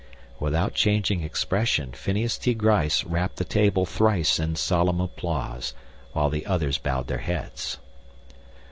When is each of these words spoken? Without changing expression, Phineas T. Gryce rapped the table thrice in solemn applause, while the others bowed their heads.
Without 0.39 0.73
changing 0.73 1.21
expression, 1.21 1.91
Phineas 1.91 2.39
T. 2.39 2.55
Gryce 2.55 3.03
rapped 3.03 3.35
the 3.35 3.43
table 3.45 3.85
thrice 3.85 4.39
in 4.39 4.55
solemn 4.55 4.99
applause, 4.99 5.75
while 6.13 6.31
the 6.31 6.47
others 6.47 6.79
bowed 6.79 7.05
their 7.05 7.19
heads. 7.19 7.77